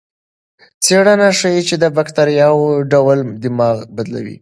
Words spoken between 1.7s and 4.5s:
د بکتریاوو ډول دماغ بدلوي.